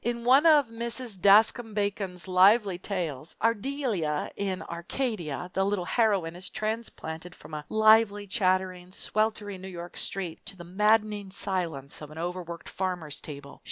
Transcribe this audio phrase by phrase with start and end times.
[0.03, 1.19] In one of Mrs.
[1.19, 8.25] Daskam Bacon's lively tales, "Ardelia in Arcadia," the little heroine is transplanted from a lively,
[8.25, 13.59] chattering, sweltering New York street to the maddening silence of an overworked farmer's table.